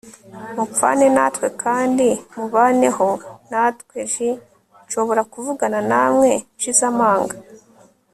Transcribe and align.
mupfane 0.55 1.05
natwe 1.15 1.47
kandi 1.63 2.07
mubaneho 2.35 3.09
natwe 3.51 3.97
j 4.11 4.13
Nshobora 4.85 5.21
kuvugana 5.33 5.79
namwe 5.91 6.29
nshize 6.57 6.83
amanga 6.91 7.35